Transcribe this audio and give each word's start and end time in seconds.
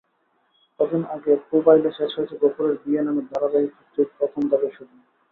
কদিন 0.79 1.03
আগে 1.15 1.33
পুবাইলে 1.49 1.89
শেষ 1.97 2.11
হয়েছে 2.17 2.35
গফুরের 2.41 2.75
বিয়ে 2.83 3.01
নামের 3.01 3.25
ধারাবাহিকটির 3.31 4.07
প্রথম 4.17 4.41
ধাপের 4.49 4.71
শুটিং। 4.75 4.99